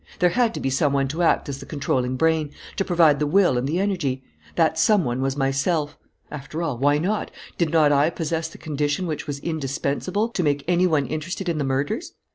There 0.17 0.31
had 0.31 0.55
to 0.55 0.59
be 0.59 0.71
some 0.71 0.93
one 0.93 1.07
to 1.09 1.21
act 1.21 1.47
as 1.47 1.59
the 1.59 1.67
controlling 1.67 2.15
brain, 2.15 2.49
to 2.77 2.83
provide 2.83 3.19
the 3.19 3.27
will 3.27 3.55
and 3.55 3.67
the 3.69 3.77
energy. 3.79 4.23
That 4.55 4.79
some 4.79 5.03
one 5.03 5.21
was 5.21 5.37
myself. 5.37 5.95
After 6.31 6.63
all, 6.63 6.75
why 6.79 6.97
not? 6.97 7.29
Did 7.59 7.69
not 7.69 7.91
I 7.91 8.09
possess 8.09 8.47
the 8.47 8.57
condition 8.57 9.05
which 9.05 9.27
was 9.27 9.37
indispensable 9.37 10.29
to 10.29 10.41
make 10.41 10.65
any 10.67 10.87
one 10.87 11.05
interested 11.05 11.47
in 11.47 11.59
the 11.59 11.63
murders? 11.63 12.13